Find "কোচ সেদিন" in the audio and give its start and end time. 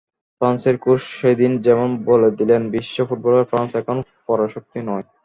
0.77-1.51